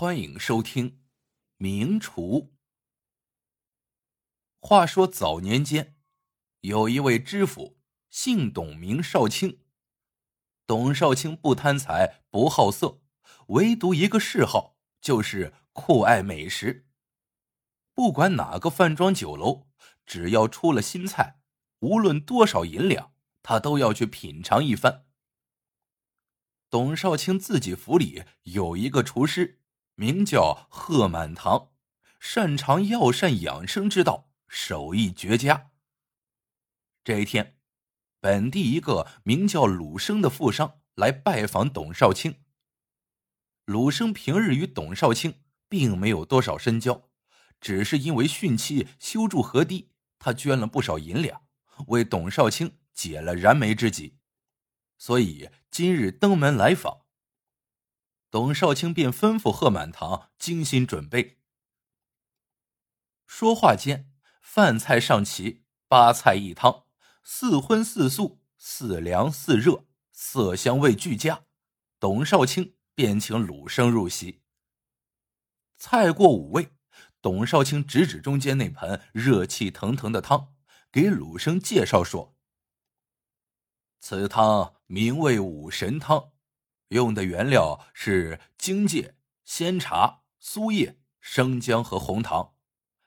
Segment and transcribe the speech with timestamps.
[0.00, 0.90] 欢迎收听
[1.58, 2.22] 《名厨》。
[4.58, 5.94] 话说早年间，
[6.62, 9.62] 有一位知府，姓董，名少卿。
[10.66, 13.02] 董少卿不贪财，不好色，
[13.48, 16.88] 唯独一个嗜好，就是酷爱美食。
[17.92, 19.66] 不管哪个饭庄酒楼，
[20.06, 21.42] 只要出了新菜，
[21.80, 23.12] 无论多少银两，
[23.42, 25.04] 他都要去品尝一番。
[26.70, 29.59] 董少卿自己府里有一个厨师。
[30.00, 31.72] 名叫贺满堂，
[32.18, 35.72] 擅长药膳养生之道，手艺绝佳。
[37.04, 37.58] 这一天，
[38.18, 42.36] 本地一个名叫鲁生的富商来拜访董少卿。
[43.66, 47.10] 鲁生平日与董少卿并没有多少深交，
[47.60, 51.42] 只是因为汛期修筑河堤，他捐了不少银两，
[51.88, 54.16] 为董少卿解了燃眉之急，
[54.96, 57.02] 所以今日登门来访。
[58.30, 61.40] 董少卿便吩咐贺满堂精心准备。
[63.26, 66.84] 说话间，饭菜上齐，八菜一汤，
[67.24, 71.46] 四荤四素，四凉四热，色香味俱佳。
[71.98, 74.42] 董少卿便请鲁生入席。
[75.76, 76.72] 菜过五味，
[77.20, 80.54] 董少卿指指中间那盆热气腾腾的汤，
[80.92, 82.36] 给鲁生介绍说
[83.98, 86.32] ：“此汤名为五神汤。”
[86.90, 92.54] 用的原料是荆芥、鲜茶、苏叶、生姜和红糖。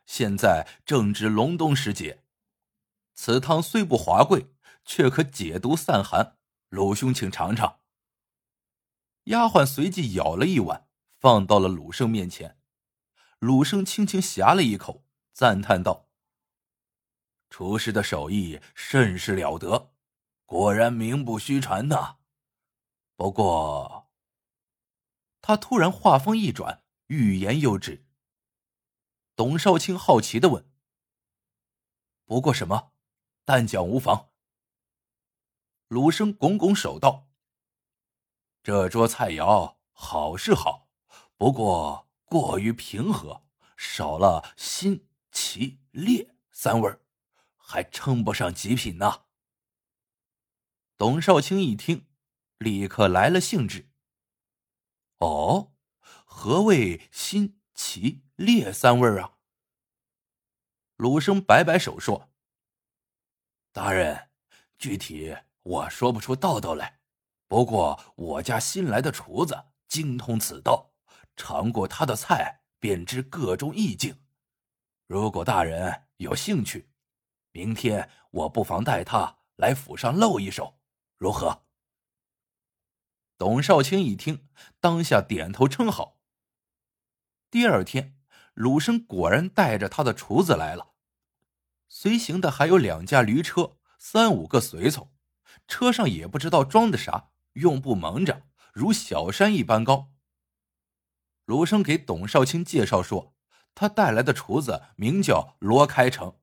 [0.05, 2.23] 现在正值隆冬时节，
[3.13, 4.53] 此汤虽不华贵，
[4.85, 6.37] 却可解毒散寒。
[6.69, 7.79] 鲁兄，请尝尝。
[9.25, 10.87] 丫鬟随即舀了一碗，
[11.19, 12.57] 放到了鲁生面前。
[13.39, 16.07] 鲁生轻轻呷了一口，赞叹道
[17.49, 19.91] ：“厨师的手艺甚是了得，
[20.45, 22.17] 果然名不虚传呐。”
[23.15, 24.09] 不过，
[25.41, 28.05] 他突然话锋一转，欲言又止。
[29.35, 30.69] 董少卿好奇的问
[32.25, 32.91] ：“不过什么？
[33.45, 34.31] 但讲无妨。”
[35.87, 37.29] 鲁生拱拱手道
[38.63, 40.89] ：“这桌菜肴好是好，
[41.37, 43.45] 不过过于平和，
[43.77, 46.99] 少了辛、奇、烈三味儿，
[47.57, 49.25] 还称不上极品呢。”
[50.97, 52.07] 董少卿一听。
[52.63, 53.89] 立刻来了兴致。
[55.19, 55.73] 哦，
[56.25, 59.33] 何谓新奇、烈三味啊？
[60.95, 62.31] 鲁生摆摆手说
[63.73, 64.29] ：“大人，
[64.77, 66.99] 具体我说不出道道来。
[67.47, 70.93] 不过我家新来的厨子精通此道，
[71.35, 74.23] 尝过他的菜，便知各中意境。
[75.07, 76.89] 如果大人有兴趣，
[77.51, 80.79] 明天我不妨带他来府上露一手，
[81.17, 81.65] 如何？”
[83.43, 84.47] 董少卿一听，
[84.79, 86.17] 当下点头称好。
[87.51, 88.15] 第二天，
[88.53, 90.93] 鲁生果然带着他的厨子来了，
[91.89, 95.11] 随行的还有两架驴车、三五个随从，
[95.67, 100.13] 车上也不知道装的啥，用布蒙着，如小山一般高。
[101.43, 103.35] 鲁生给董少卿介绍说，
[103.75, 106.37] 他带来的厨子名叫罗开成，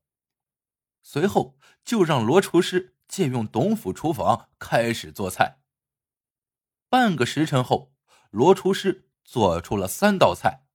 [1.02, 5.59] 随后就让罗厨师借用董府厨房开始做菜。
[6.90, 7.94] 半个时辰后，
[8.30, 10.66] 罗厨师做出了三道菜，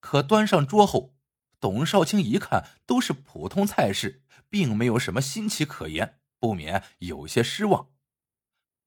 [0.00, 1.14] 可端上桌后，
[1.60, 7.90] 董少卿一看都是普通菜式，并没有什么新奇可言，不免有些失望。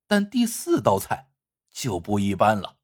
[0.07, 1.29] 但第四道菜
[1.72, 2.78] 就不一般了。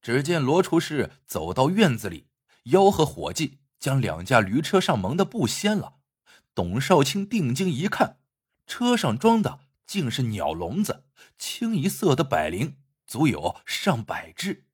[0.00, 2.28] 只见罗厨师走到院子里，
[2.66, 5.96] 吆喝伙计将两架驴车上蒙的布掀了。
[6.54, 8.20] 董少卿定睛一看，
[8.68, 9.66] 车上装的。
[9.90, 11.02] 竟是鸟笼子，
[11.40, 14.66] 清一色的百灵，足有上百只。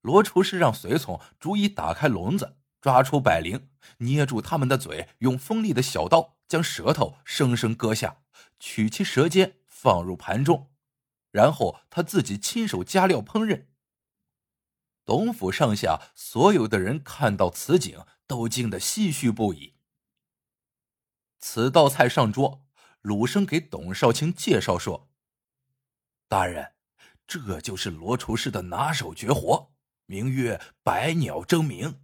[0.00, 8.24] 罗厨师让随从逐一打开笼子，抓出百灵，捏住他们的嘴，用锋利的小刀将舌头生生割下，
[8.58, 10.72] 取其舌尖放入盘中，
[11.30, 13.66] 然后他自己亲手加料烹饪。
[15.04, 19.76] 董府上下所有的人看到此景，都惊得唏嘘不已。
[21.38, 22.63] 此道菜上桌。
[23.04, 25.10] 鲁生给董少卿介绍说
[26.26, 26.72] ：“大人，
[27.26, 29.74] 这就是罗厨师的拿手绝活，
[30.06, 32.00] 名曰百鸟争鸣。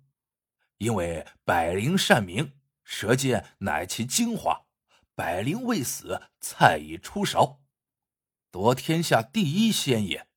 [0.77, 2.53] 因为百灵善鸣，
[2.85, 4.67] 舌尖乃其精华。
[5.15, 7.63] 百灵未死，菜已出勺，
[8.51, 10.29] 夺天下第一鲜也。”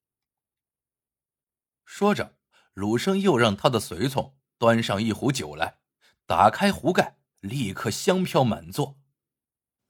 [1.83, 2.37] 说着，
[2.73, 5.79] 鲁生又让他的随从端上一壶酒来，
[6.25, 8.97] 打开壶盖，立刻香飘满座。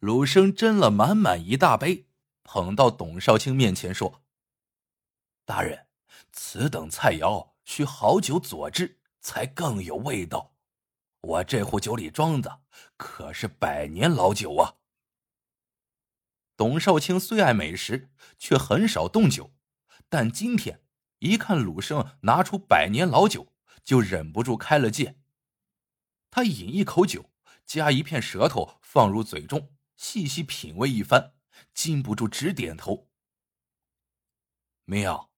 [0.03, 2.07] 鲁生斟了满满一大杯，
[2.44, 4.21] 捧到董少卿面前说
[5.47, 5.88] ：“大人，
[6.33, 10.57] 此等菜肴需好酒佐制，才更有味道。
[11.21, 12.63] 我这壶酒里装的
[12.97, 14.75] 可是百年老酒啊！
[16.57, 19.53] 董少卿虽爱美食，却很少动酒，
[20.09, 20.83] 但今天
[21.19, 23.53] 一看鲁生拿出百年老酒，
[23.85, 25.21] 就忍不住开了戒。
[26.29, 27.31] 他饮一口酒，
[27.65, 31.34] 夹一片舌头放入嘴中，细细品味一番，
[31.74, 33.10] 禁不住直点头。
[34.86, 35.31] 妙，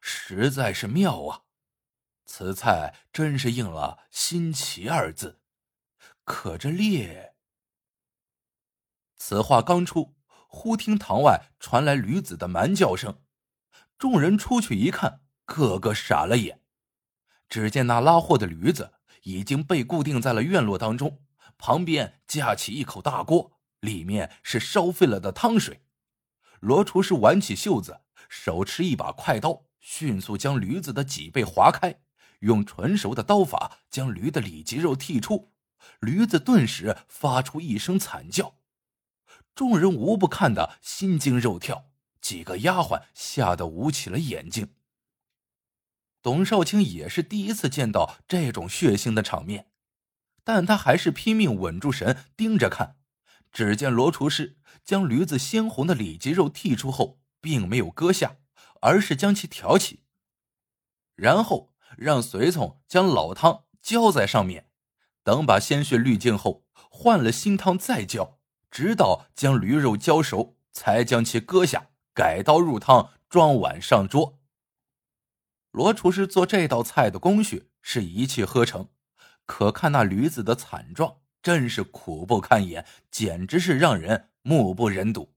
[0.00, 1.42] 实在是妙啊！
[2.24, 5.40] 此菜真是应了“新奇”二字。
[6.24, 7.34] 可这烈……
[9.16, 10.16] 此话刚出，
[10.48, 13.22] 忽听堂外传来驴子的蛮叫声。
[13.98, 16.62] 众人出去一看，个个傻了眼。
[17.48, 21.24] 只见那拉货的驴子已经被固定在了院落当中，
[21.56, 23.55] 旁边架起一口大锅，
[23.86, 25.80] 里面是烧沸了的汤水。
[26.60, 32.00] 罗厨师挽起袖子，手持一把快刀，迅速将驴子的脊背划开。
[32.40, 35.52] 用纯熟的刀法将驴的里脊肉剔出，
[36.00, 38.58] 驴子顿时发出一声惨叫，
[39.54, 41.90] 众人无不看得心惊肉跳，
[42.20, 44.74] 几个丫鬟吓得捂起了眼睛。
[46.20, 49.70] 董少卿也是第一次见到这种血腥的场面，
[50.44, 52.96] 但他还是拼命稳住神，盯着看。
[53.56, 58.36] 只见罗厨师将驴子鲜红的里脊肉剔出后，并没有割下，
[58.82, 60.02] 而是将其挑起，
[61.14, 61.72] 然后。
[61.96, 64.68] 让随从将老汤浇在上面，
[65.22, 68.38] 等把鲜血滤净后，换了新汤再浇，
[68.70, 74.38] 直到将驴肉浇熟，才将其割下，改刀入汤，装碗上桌。
[75.70, 78.90] 罗厨师做这道菜的工序是一气呵成，
[79.46, 85.32] 可看那驴子的惨状，真是苦不堪言，简直是让人目不忍睹。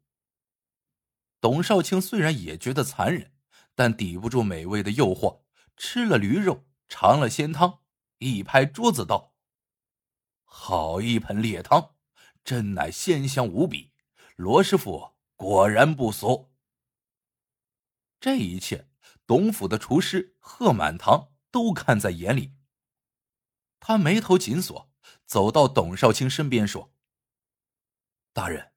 [1.40, 3.32] 董少卿虽然也觉得残忍，
[3.76, 5.42] 但抵不住美味的诱惑。
[5.78, 7.82] 吃了驴肉，尝了鲜汤，
[8.18, 9.36] 一拍桌子道
[10.46, 11.94] ：“好一盆烈汤，
[12.44, 13.92] 真乃鲜香无比。
[14.36, 16.50] 罗师傅果然不俗。”
[18.20, 18.90] 这一切，
[19.28, 22.56] 董府的厨师贺满堂都看在眼里。
[23.80, 24.90] 他眉头紧锁，
[25.30, 26.92] 走到董少卿身边说
[28.34, 28.72] ：“大人，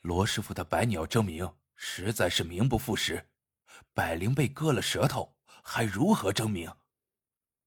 [0.00, 3.28] 罗师傅的百鸟争鸣实在是名不副实，
[3.92, 6.74] 百灵被割了舌头。”还如何争鸣？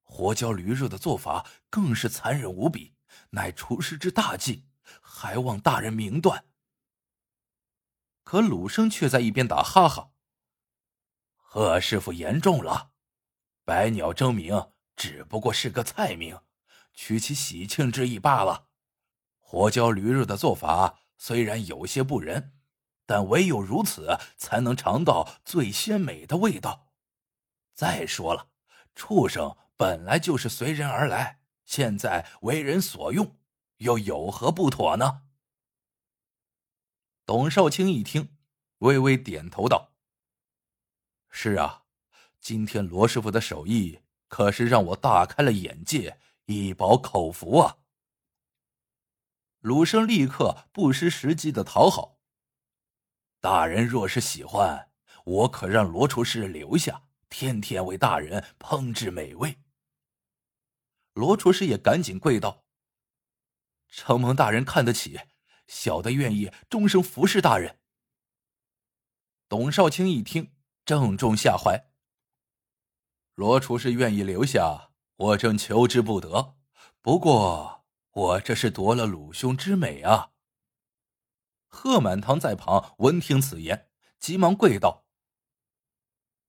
[0.01, 2.95] 活椒驴肉的做法更是残忍无比，
[3.29, 4.65] 乃厨师之大忌，
[4.99, 6.45] 还望大人明断。
[8.23, 10.11] 可鲁生却在一边打哈哈
[11.37, 12.93] ：“贺师傅言重了，
[13.63, 16.39] 百鸟争鸣只不过是个菜名，
[16.93, 18.67] 取其喜庆之意罢了。
[19.39, 22.53] 活椒驴肉的做法虽然有些不仁，
[23.05, 26.91] 但唯有如此，才能尝到最鲜美的味道。”
[27.75, 28.49] 再说了，
[28.95, 33.37] 畜生本来就是随人而来，现在为人所用，
[33.77, 35.23] 又有何不妥呢？
[37.25, 38.35] 董少卿一听，
[38.79, 39.93] 微微点头道
[41.31, 41.83] ：“是啊，
[42.39, 47.77] 今天罗师傅的手艺可是让我大开了眼界，一饱口福啊。”
[49.59, 52.19] 鲁生立刻不失时机的讨好
[53.39, 54.91] ：“大人若是喜欢，
[55.25, 57.03] 我可让罗厨师留下。”
[57.35, 59.57] 天天为大人烹制美味。
[61.13, 62.63] 罗厨师也赶紧跪道
[63.89, 65.19] ：“承蒙大人看得起，
[65.65, 67.79] 小的愿意终生服侍大人。”
[69.49, 70.53] 董少卿一听，
[70.85, 71.89] 正中下怀。
[73.33, 74.91] 罗厨师愿意留下，
[75.23, 76.57] 我正求之不得。
[77.01, 80.31] 不过我这是夺了鲁兄之美啊！
[81.67, 83.89] 贺满堂在旁闻听此言，
[84.19, 85.05] 急忙跪道：“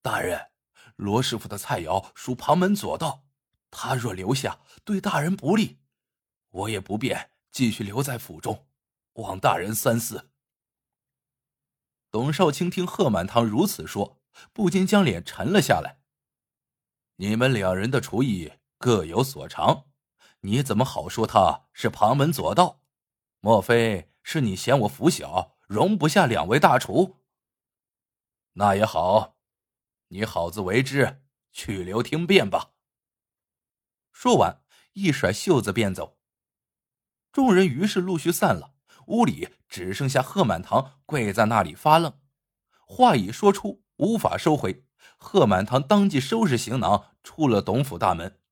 [0.03, 0.51] 大人。”
[0.97, 3.25] 罗师傅的菜肴属旁门左道，
[3.71, 5.81] 他若留下，对大人不利，
[6.51, 8.69] 我也不便继续留在府中，
[9.15, 10.31] 望大人三思。
[12.13, 14.21] 董少卿听贺满堂如此说，
[14.53, 16.01] 不禁将脸沉了下来。
[17.17, 18.53] 你们两人的厨艺
[18.85, 19.87] 各有所长，
[20.41, 22.83] 你怎么好说他是旁门左道？
[23.41, 27.23] 莫非是你嫌我府小，容不下两位大厨？
[28.53, 29.39] 那也好。
[30.09, 32.73] 你好自为之，去留听便吧。
[34.13, 34.61] 说完，
[34.93, 36.19] 一甩袖子便走。
[37.33, 38.75] 众人于是陆续散了，
[39.07, 42.21] 屋里只剩下贺满堂跪在那里发愣。
[42.87, 44.85] 话已说出，无法收回。
[45.17, 48.43] 贺满堂当即收拾行囊，出了董府大门。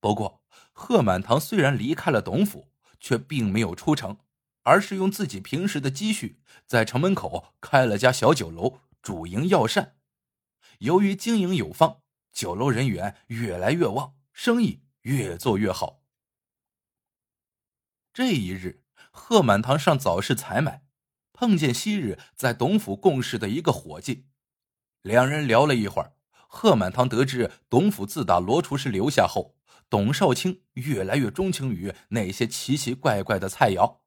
[0.00, 0.42] 不过，
[0.72, 4.18] 贺满堂虽然离开了董府，却并没有出城，
[4.62, 9.96] 而是用自己平时的积蓄，在城门口开了家小酒楼，主营药膳。
[10.78, 12.00] 由于经营有方，
[12.32, 16.00] 酒楼人员越来越旺，生意越做越好。
[18.14, 20.82] 这一日，贺满堂上早市采买，
[21.34, 24.26] 碰见昔日在董府共事的一个伙计，
[25.02, 26.14] 两人聊了一会儿。
[26.48, 29.54] 贺满堂得知董府自打罗厨师留下后，
[29.90, 33.98] 董少卿越来越钟情于那些奇奇怪怪的菜肴，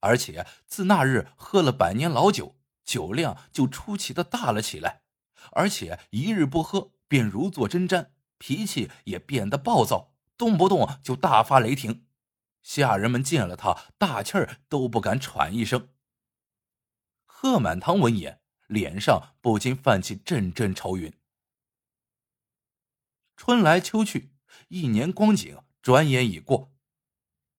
[0.00, 5.02] 而且自那日喝了百年老酒，酒量就出奇的大了起来，
[5.50, 12.06] 而且一日不喝便如坐针毡，脾气也变得暴躁，动不动就大发雷霆。
[12.62, 15.90] 下人们见了他，大气儿都不敢喘一声。
[17.24, 21.12] 贺满堂闻言，脸上不禁泛起阵阵愁云。
[23.36, 24.32] 春来秋去，
[24.68, 26.72] 一年光景转眼已过。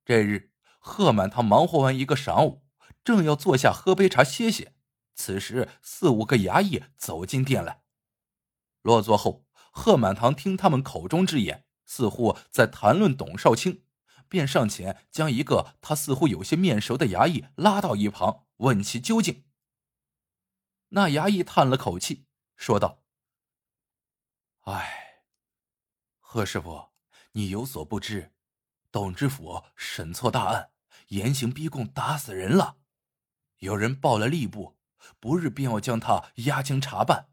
[0.06, 2.66] 这日，贺满堂忙活完一个晌午，
[3.04, 4.74] 正要坐下喝杯茶歇歇，
[5.16, 7.84] 此时四五个衙役走进店来。
[8.82, 13.84] 落座后，贺满堂听他们口中之言，似乎在谈论董少卿。
[14.30, 19.46] 便上前将一个他似乎有些面熟的衙役拉到一旁，问其究竟。
[20.90, 22.26] 那衙役叹了口气，
[22.58, 23.04] 说道
[24.68, 25.24] ：“唉，
[26.20, 26.90] 贺师傅，
[27.38, 28.32] 你有所不知，
[28.92, 30.72] 董知府审错大案，
[31.10, 32.78] 严刑逼供，打死人了。
[33.60, 34.76] 有人报了吏部，
[35.20, 37.30] 不日便要将他押京查办。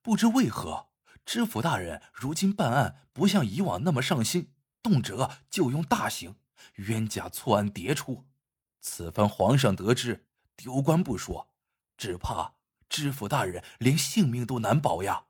[0.00, 0.90] 不知为何，
[1.24, 6.36] 知府大人如今办案不像以往那么上心。”动辄就用大刑，
[6.74, 8.28] 冤假错案迭出。
[8.80, 11.50] 此番皇上得知，丢官不说，
[11.96, 12.54] 只怕
[12.88, 15.24] 知府大人连性命都难保呀。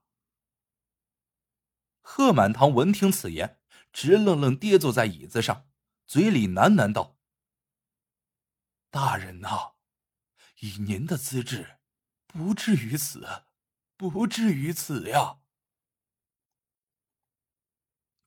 [2.03, 3.59] 贺满堂闻听此言，
[3.97, 5.71] 直愣愣跌坐在椅子上，
[6.07, 7.17] 嘴里喃喃道
[8.93, 9.77] ：“大人呐，
[10.61, 11.79] 以您的资质，
[12.27, 13.27] 不至于此，
[13.97, 15.39] 不至于此呀。”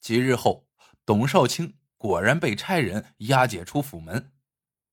[0.01, 0.67] 几日后。
[1.05, 4.31] 董少卿果然被差人押解出府门，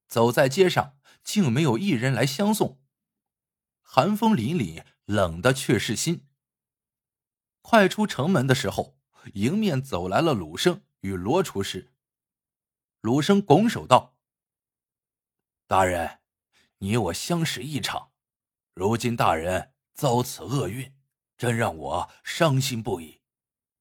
[0.08, 2.82] 走在街上，竟没有一人来相送。
[3.82, 6.26] 寒风凛凛，冷的却是心。
[7.60, 8.95] 快出城门的时候，
[9.34, 11.92] 迎面走来了鲁生与罗厨师。
[13.00, 14.16] 鲁生拱手道
[15.66, 16.20] ：“大人，
[16.78, 18.12] 你我相识一场，
[18.74, 20.94] 如今大人遭此厄运，
[21.36, 23.20] 真让我伤心不已。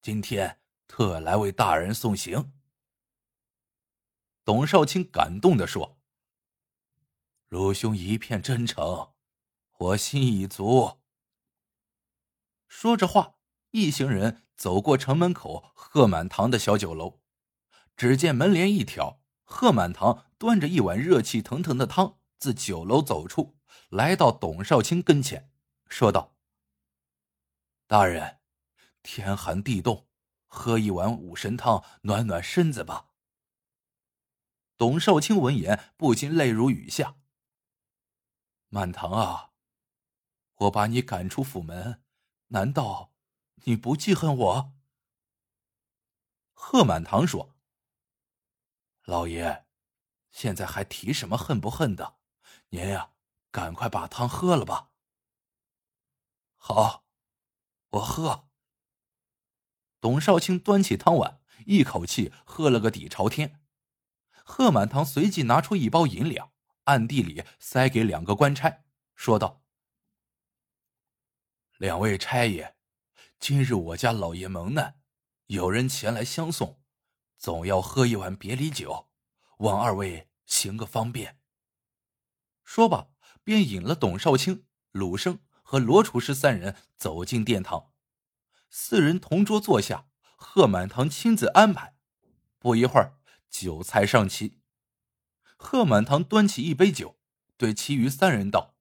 [0.02, 2.54] 今天。”特来为大人送行。
[4.46, 6.00] 董少卿感动的说
[7.50, 9.12] ：“鲁兄一片真诚，
[9.78, 11.02] 我心已足。”
[12.70, 13.40] 说着话，
[13.72, 17.22] 一行人走过城门口贺满堂的小酒楼，
[17.96, 23.58] 只见门帘一挑，贺满堂端着一碗热气腾腾的汤自酒楼走出
[23.90, 25.52] 来到董少卿跟前，
[25.88, 26.36] 说道
[27.88, 28.40] ：“大人，
[29.04, 30.08] 天寒地冻。”
[30.48, 33.10] 喝一碗五神汤，暖暖身子吧。
[34.78, 37.18] 董少卿闻言，不禁泪如雨下。
[38.70, 39.52] 满堂啊，
[40.56, 42.02] 我把你赶出府门，
[42.48, 43.12] 难道
[43.68, 44.74] 你不记恨我？
[46.54, 47.56] 贺满堂说
[49.06, 49.66] ：“老爷，
[50.30, 52.20] 现在还提什么恨不恨的？
[52.70, 53.14] 您呀，
[53.50, 54.92] 赶快把汤喝了吧。”
[56.58, 57.08] 好，
[57.90, 58.50] 我喝。
[60.00, 63.64] 董少卿端起汤碗，一口气喝了个底朝天。
[64.44, 66.54] 贺满堂随即拿出一包银两，
[66.84, 68.84] 暗地里塞给两个官差，
[69.16, 69.64] 说道
[71.78, 72.75] ：“两位差爷，
[73.40, 75.00] 今日我家老爷蒙难，
[75.48, 76.82] 有人前来相送，
[77.38, 79.10] 总要喝一碗别离酒，
[79.60, 81.40] 望二位行个方便。”
[82.66, 83.10] 说罢，
[83.44, 87.92] 便引了董少卿、鲁生和罗厨师三人走进殿堂。
[88.70, 91.96] 四人同桌坐下，贺满堂亲自安排。
[92.58, 94.60] 不一会儿，酒菜上齐。
[95.56, 97.20] 贺满堂端起一杯酒，
[97.58, 98.76] 对其余三人道：“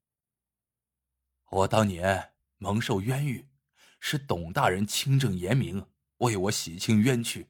[1.51, 3.49] 我当年蒙受冤狱，
[4.07, 5.83] 是董大人清正严明，
[6.19, 7.49] 为我洗清冤屈，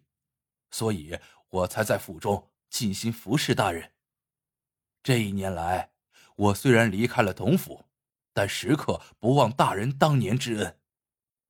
[0.71, 1.19] 所以
[1.49, 3.93] 我才在府中尽心服侍大人。
[5.03, 5.91] 这一年来，
[6.37, 7.87] 我虽然离开了董府，
[8.33, 10.79] 但时刻不忘大人当年之恩。”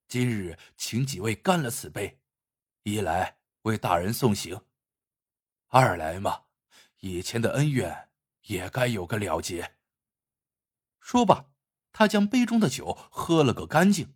[0.08, 2.18] 今日请几位干了此杯，
[2.84, 4.58] 一来为大人送行，
[5.66, 6.44] 二来嘛，
[7.00, 8.08] 以前的恩怨
[8.44, 9.76] 也该有个了结。
[10.98, 11.50] 说罢，
[11.92, 14.14] 他将杯中的酒喝了个干净，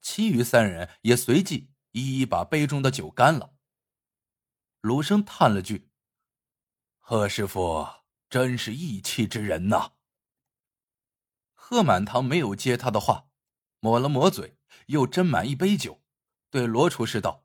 [0.00, 3.54] 其余三人也随即一一把杯中的酒干了。
[4.80, 5.90] 鲁生叹了句
[6.98, 7.86] ：“贺师傅
[8.28, 9.92] 真是义气之人呐。”
[11.54, 13.28] 贺满堂没有接他的话，
[13.80, 14.56] 抹了抹嘴。
[14.86, 16.02] 又斟满一杯酒，
[16.48, 17.44] 对罗厨师道：“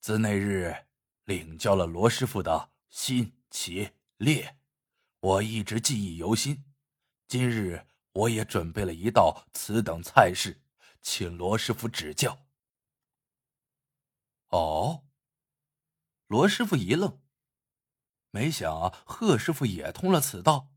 [0.00, 0.86] 自那日
[1.24, 4.56] 领教了罗师傅的心、奇、烈，
[5.20, 6.64] 我一直记忆犹新。
[7.28, 10.60] 今日我也准备了一道此等菜式，
[11.00, 12.46] 请罗师傅指教。”
[14.50, 15.06] 哦，
[16.26, 17.22] 罗师傅一愣，
[18.30, 20.72] 没想贺师傅也通了此道。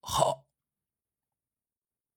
[0.00, 0.46] 好，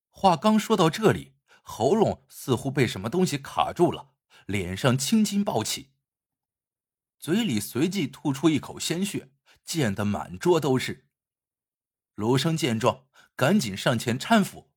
[0.09, 4.13] 话刚说到这里，喉咙似乎被什么东西卡住了，
[4.45, 5.93] 脸上青筋暴起，
[7.17, 9.31] 嘴里随即吐出一口鲜血，
[9.63, 11.07] 溅得满桌都是。
[12.15, 14.69] 卢生见状，赶紧上前搀扶，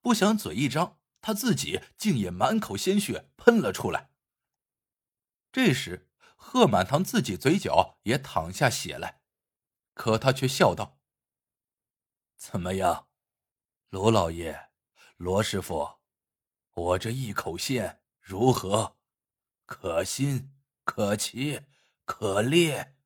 [0.00, 4.12] 不想嘴一张，他自己竟也满口鲜血喷了出来。
[5.50, 9.22] 这时，贺满堂自己嘴角也淌下血来，
[9.92, 11.00] 可他却笑道
[12.38, 13.08] ：“怎么样，
[13.88, 14.70] 罗老爷，
[15.16, 15.98] 罗师傅，
[16.74, 18.96] 我这一口鲜如何？
[19.64, 20.54] 可心，
[20.84, 21.62] 可奇，
[22.04, 22.96] 可烈？”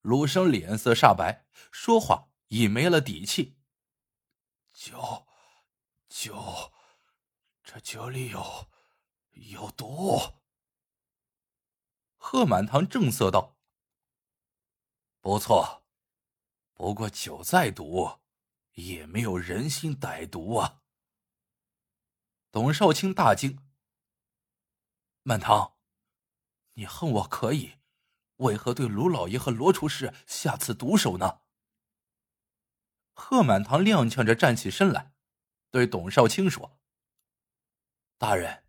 [0.00, 3.58] 卢生脸色煞白，说话已没了底气。
[4.72, 5.25] 酒，
[6.18, 6.72] 酒，
[7.62, 8.70] 这酒里有，
[9.32, 10.18] 有毒。
[12.16, 13.58] 贺满堂正色道
[15.20, 15.84] ：“不错，
[16.72, 18.20] 不过酒再毒，
[18.72, 20.80] 也没有人心歹毒啊。”
[22.50, 23.62] 董少卿大惊
[25.22, 25.76] ：“满堂，
[26.72, 27.74] 你恨我可以，
[28.36, 31.42] 为何对卢老爷和罗厨师下此毒手呢？”
[33.12, 35.12] 贺满堂踉跄着站起身来，
[35.76, 36.80] 对董少卿说
[38.16, 38.64] ：“大人，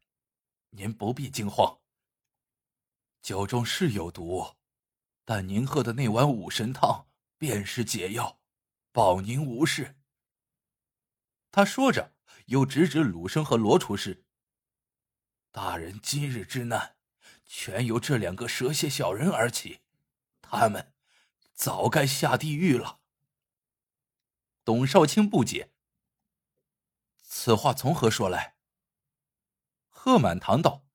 [0.71, 1.79] 您不必惊慌。”
[3.23, 4.57] 酒中是有毒，
[5.23, 8.41] 但您喝的那碗五神汤便是解药，
[8.91, 9.95] 保您无事。
[11.49, 12.13] 他说着，
[12.47, 14.25] 又指指鲁生和罗厨师
[15.49, 16.97] ：“大人今日之难，
[17.45, 19.79] 全由这两个蛇蝎小人而起，
[20.41, 20.93] 他们
[21.53, 23.00] 早该下地狱了。”
[24.65, 25.72] 董少卿不解
[27.39, 28.55] ：“此话从何说来？”
[29.89, 30.87] 贺满堂道。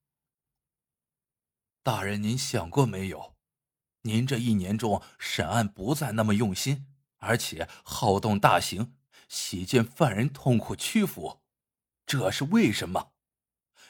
[1.85, 3.37] 大人，您想过没有？
[4.00, 8.96] 您这一年中审案不再那么用心，而且好动大刑，
[9.28, 11.42] 喜见犯人痛苦屈服，
[12.05, 13.12] 这是为什么？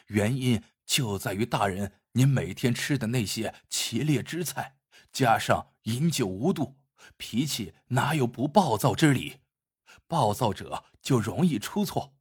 [0.08, 4.76] 原因就在于大人您每天吃的那些奇烈之菜，
[5.10, 6.76] 加上饮酒无度，
[7.16, 9.40] 脾气哪有不暴躁之理？
[10.06, 12.14] 暴躁者就容易出错，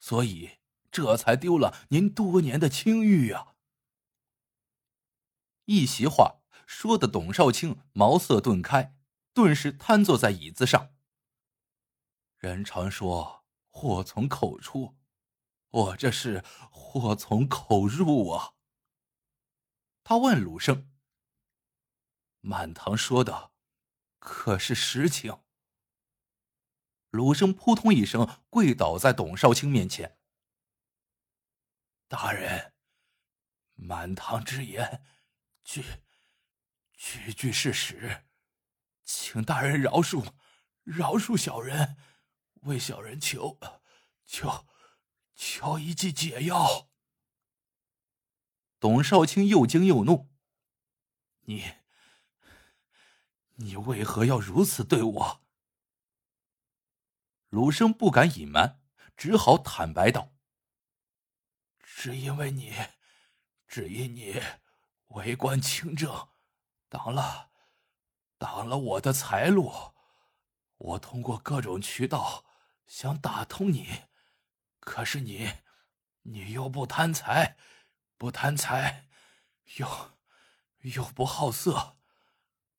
[0.00, 0.58] 所以
[0.90, 3.54] 这才丢了您多年的清誉啊！
[5.64, 8.96] 一席话说的董少卿茅塞顿开，
[9.34, 10.94] 顿时瘫坐在椅子上。
[12.36, 14.96] 人常说祸从口出，
[15.70, 18.54] 我这是祸从口入啊！
[20.04, 20.90] 他问鲁生
[22.40, 23.52] ：“满堂说的
[24.18, 25.40] 可是实情？”
[27.10, 30.18] 鲁生扑通一声跪倒在董少卿面前
[32.06, 32.74] ：“大人，
[33.74, 35.02] 满堂之言。”
[35.64, 35.84] 句
[36.94, 38.24] 句句是实，
[39.04, 40.32] 请大人饶恕，
[40.84, 41.96] 饶恕小人，
[42.62, 43.58] 为小人求
[44.26, 44.66] 求
[45.34, 46.88] 求一剂解药。
[48.80, 50.28] 董少卿又惊又怒
[51.44, 51.74] ：“你
[53.56, 55.42] 你为何要如此对我？”
[57.48, 58.80] 鲁生不敢隐瞒，
[59.16, 60.32] 只好坦白道
[61.80, 62.74] ：“只因为你，
[63.66, 64.42] 只因你。”
[65.12, 66.28] 为官清正，
[66.90, 67.50] 挡了，
[68.36, 69.94] 挡了我的财路。
[70.76, 72.44] 我通过各种渠道
[72.86, 74.02] 想打通你，
[74.80, 75.50] 可是你，
[76.24, 77.56] 你又不贪财，
[78.18, 79.08] 不贪财，
[79.78, 80.12] 又
[80.82, 81.96] 又不好色。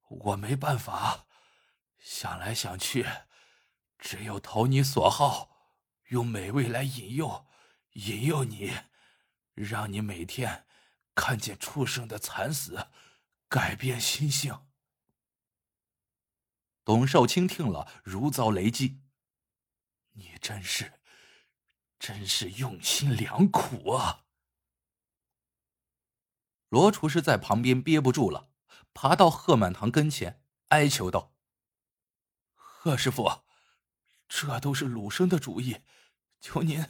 [0.09, 1.25] 我没办法，
[1.97, 3.07] 想来想去，
[3.99, 5.75] 只有投你所好，
[6.07, 7.45] 用美味来引诱，
[7.93, 8.73] 引诱你，
[9.53, 10.65] 让你每天。
[11.13, 12.87] 看见畜生的惨死，
[13.49, 14.65] 改变心性。
[16.85, 19.01] 董少卿听了如遭雷击，
[20.13, 20.93] 你真是，
[21.99, 24.23] 真是用心良苦啊！
[26.69, 28.49] 罗厨师在旁边憋不住了，
[28.93, 31.35] 爬到贺满堂跟前，哀求道
[32.55, 33.43] ：“贺师傅，
[34.29, 35.81] 这都是鲁生的主意，
[36.39, 36.85] 求您，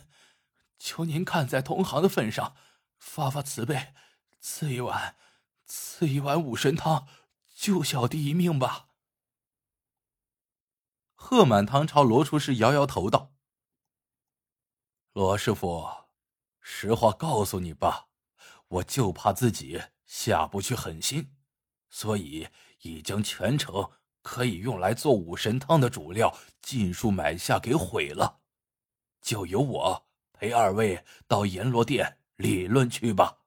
[0.78, 2.56] 求您看在同行的份上，
[3.00, 3.96] 发发慈悲。”
[4.42, 5.18] 赐一碗，
[5.66, 7.08] 赐一碗五神汤，
[7.56, 8.88] 救小弟一命吧。
[11.14, 13.34] 贺满堂朝罗厨师摇摇头道
[15.12, 15.86] ：“罗师傅，
[16.62, 18.08] 实话告诉你吧，
[18.70, 21.36] 我就怕自己下不去狠心，
[21.90, 22.48] 所以
[22.84, 23.92] 已将全城
[24.32, 28.42] 可以用来做武神汤的主料尽数买下给毁了，
[29.20, 33.40] 就由我陪二位到阎罗殿理论去吧。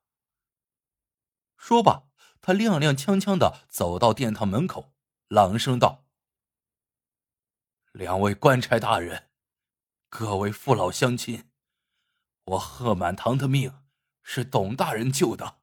[1.56, 2.08] 说罢，
[2.40, 4.92] 他踉踉跄跄的走到殿堂门口，
[5.28, 6.04] 朗声道
[7.94, 9.30] ：“两位官差大人，
[10.08, 11.48] 各位父老乡亲。”
[12.46, 13.84] 我贺满堂的命
[14.24, 15.60] 是董大人救的，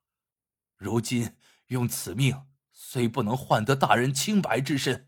[0.77, 1.35] 如今
[1.67, 5.07] 用此命虽不能换得大人清白之身，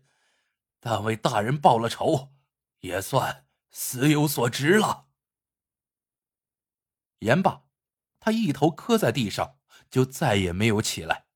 [0.84, 2.32] 但为大人报了仇，
[2.80, 5.06] 也算死有所值了。
[7.20, 7.62] 言罢，
[8.18, 11.26] 他一头磕在地上，就再也没有起来。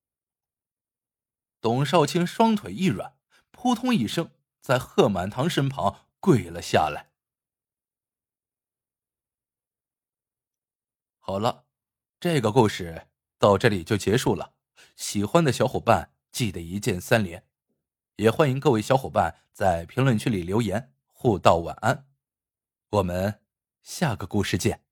[1.61, 3.17] 董少卿双腿一软，
[3.51, 7.13] 扑通一声，在贺满堂身旁跪了下来。
[11.19, 11.65] 好了，
[12.19, 13.07] 这个故事
[13.39, 14.55] 到这里就结束了。
[14.97, 17.46] 喜欢的小伙伴记得一键三连，
[18.17, 22.05] 也欢迎各位小伙伴在评论区里留言互道晚安。
[22.89, 23.41] 我们
[23.83, 24.86] 下个故事见。